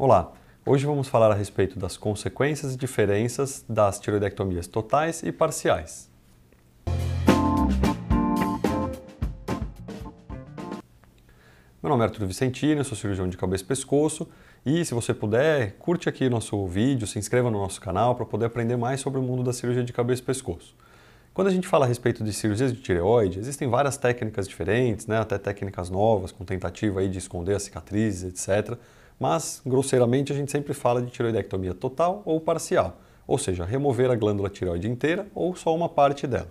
[0.00, 0.32] Olá,
[0.64, 6.08] hoje vamos falar a respeito das consequências e diferenças das tiroidectomias totais e parciais.
[11.82, 14.28] Meu nome é Arthur Vicentino, sou cirurgião de cabeça e pescoço
[14.64, 18.44] e se você puder, curte aqui nosso vídeo, se inscreva no nosso canal para poder
[18.44, 20.76] aprender mais sobre o mundo da cirurgia de cabeça e pescoço.
[21.34, 25.18] Quando a gente fala a respeito de cirurgias de tireoide, existem várias técnicas diferentes, né,
[25.18, 28.78] até técnicas novas, com tentativa aí de esconder as cicatrizes, etc
[29.18, 34.16] mas grosseiramente a gente sempre fala de tiroidectomia total ou parcial, ou seja, remover a
[34.16, 36.48] glândula tireoide inteira ou só uma parte dela.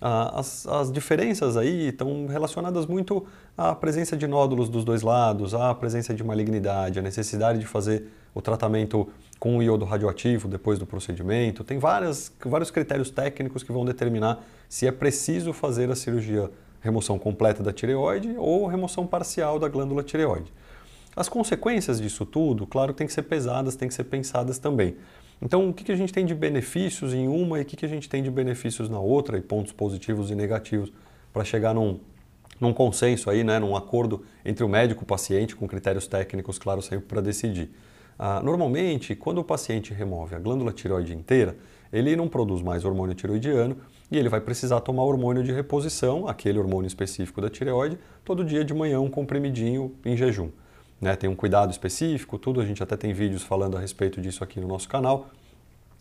[0.00, 5.54] Ah, as, as, diferenças aí estão relacionadas muito à presença de nódulos dos dois lados,
[5.54, 9.08] à presença de malignidade, à necessidade de fazer o tratamento
[9.40, 11.64] com o iodo radioativo depois do procedimento.
[11.64, 16.48] Tem várias, vários critérios técnicos que vão determinar se é preciso fazer a cirurgia
[16.80, 20.52] remoção completa da tireoide ou remoção parcial da glândula tireoide.
[21.18, 24.94] As consequências disso tudo, claro, tem que ser pesadas, tem que ser pensadas também.
[25.42, 28.08] Então, o que, a gente tem de benefícios em uma e o que, a gente
[28.08, 30.92] tem de benefícios na outra, e pontos positivos e negativos,
[31.32, 31.98] para chegar num,
[32.60, 36.56] num consenso aí, né, num acordo entre o médico e o paciente, com critérios técnicos,
[36.56, 37.68] claro, sempre para decidir.
[38.16, 41.56] Ah, normalmente, quando o paciente remove a glândula tireoide inteira,
[41.92, 43.76] ele não produz mais hormônio tiroidiano
[44.08, 48.64] e ele vai precisar tomar hormônio de reposição, aquele hormônio específico da tireoide, todo dia
[48.64, 50.50] de manhã, um comprimidinho em jejum
[51.00, 54.42] né, tem um cuidado específico, tudo, a gente até tem vídeos falando a respeito disso
[54.42, 55.28] aqui no nosso canal,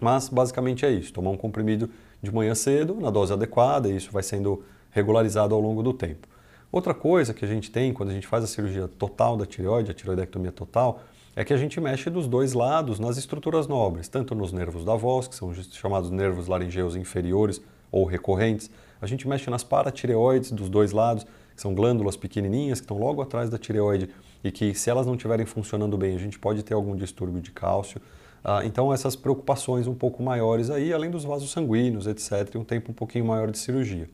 [0.00, 1.90] mas basicamente é isso, tomar um comprimido
[2.22, 6.26] de manhã cedo, na dose adequada, e isso vai sendo regularizado ao longo do tempo.
[6.72, 9.90] Outra coisa que a gente tem quando a gente faz a cirurgia total da tireoide,
[9.90, 11.02] a tiroidectomia total,
[11.34, 14.94] é que a gente mexe dos dois lados nas estruturas nobres, tanto nos nervos da
[14.94, 20.68] voz, que são chamados nervos laringeus inferiores ou recorrentes, a gente mexe nas paratireoides dos
[20.68, 21.24] dois lados,
[21.54, 24.10] que são glândulas pequenininhas que estão logo atrás da tireoide
[24.42, 27.50] e que, se elas não estiverem funcionando bem, a gente pode ter algum distúrbio de
[27.50, 28.00] cálcio.
[28.42, 32.64] Ah, então, essas preocupações um pouco maiores aí, além dos vasos sanguíneos, etc., e um
[32.64, 34.08] tempo um pouquinho maior de cirurgia.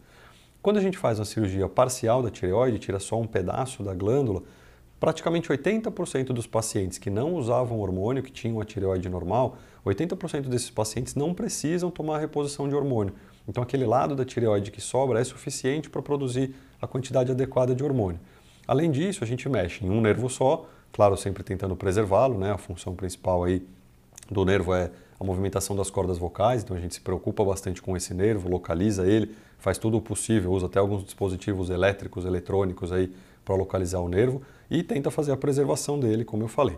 [0.61, 4.43] Quando a gente faz uma cirurgia parcial da tireoide, tira só um pedaço da glândula,
[4.99, 10.71] praticamente 80% dos pacientes que não usavam hormônio, que tinham a tireoide normal, 80% desses
[10.71, 13.15] pacientes não precisam tomar reposição de hormônio.
[13.49, 17.85] Então, aquele lado da tireoide que sobra é suficiente para produzir a quantidade adequada de
[17.85, 18.19] hormônio.
[18.67, 22.53] Além disso, a gente mexe em um nervo só, claro, sempre tentando preservá-lo, né?
[22.53, 23.63] A função principal aí
[24.31, 27.97] do nervo é a movimentação das cordas vocais, então a gente se preocupa bastante com
[27.97, 33.13] esse nervo, localiza ele, faz tudo o possível, usa até alguns dispositivos elétricos, eletrônicos aí
[33.45, 36.77] para localizar o nervo e tenta fazer a preservação dele, como eu falei.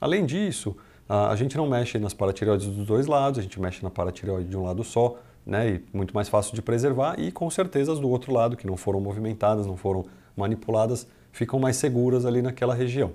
[0.00, 0.76] Além disso,
[1.08, 4.56] a gente não mexe nas paratireoides dos dois lados, a gente mexe na paratireoide de
[4.56, 8.08] um lado só, né, e muito mais fácil de preservar, e com certeza as do
[8.08, 10.04] outro lado, que não foram movimentadas, não foram
[10.36, 13.12] manipuladas, ficam mais seguras ali naquela região.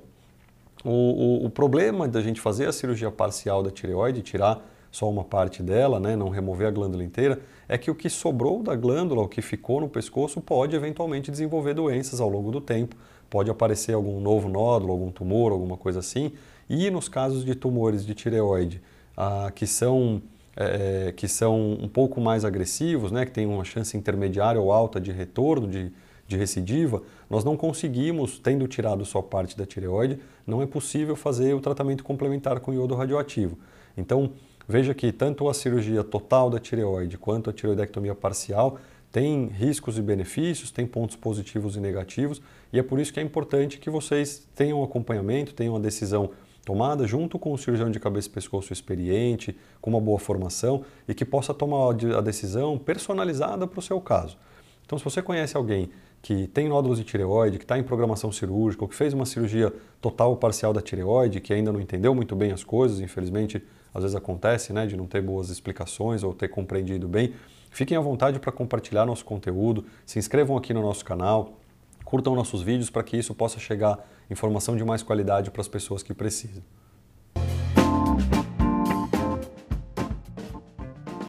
[0.83, 4.61] O, o, o problema da gente fazer a cirurgia parcial da tireoide, tirar
[4.91, 8.63] só uma parte dela, né, não remover a glândula inteira, é que o que sobrou
[8.63, 12.95] da glândula, o que ficou no pescoço, pode eventualmente desenvolver doenças ao longo do tempo,
[13.29, 16.31] pode aparecer algum novo nódulo, algum tumor, alguma coisa assim,
[16.69, 18.81] e nos casos de tumores de tireoide
[19.15, 20.21] ah, que são
[20.55, 24.99] é, que são um pouco mais agressivos, né, que têm uma chance intermediária ou alta
[24.99, 25.91] de retorno, de,
[26.27, 31.53] de recidiva, nós não conseguimos, tendo tirado só parte da tireoide, não é possível fazer
[31.53, 33.57] o tratamento complementar com iodo radioativo.
[33.95, 34.31] Então,
[34.67, 38.77] veja que tanto a cirurgia total da tireoide quanto a tireoidectomia parcial
[39.11, 42.41] tem riscos e benefícios, tem pontos positivos e negativos,
[42.73, 46.31] e é por isso que é importante que vocês tenham acompanhamento, tenham a decisão
[46.65, 51.13] tomada junto com um cirurgião de cabeça e pescoço experiente, com uma boa formação e
[51.13, 54.37] que possa tomar a decisão personalizada para o seu caso.
[54.85, 55.89] Então, se você conhece alguém
[56.21, 59.73] que tem nódulos de tireoide, que está em programação cirúrgica, ou que fez uma cirurgia
[60.01, 63.63] total ou parcial da tireoide, que ainda não entendeu muito bem as coisas, infelizmente,
[63.93, 67.33] às vezes acontece, né, de não ter boas explicações ou ter compreendido bem,
[67.71, 71.57] fiquem à vontade para compartilhar nosso conteúdo, se inscrevam aqui no nosso canal,
[72.03, 73.99] curtam nossos vídeos para que isso possa chegar
[74.29, 76.63] informação de mais qualidade para as pessoas que precisam.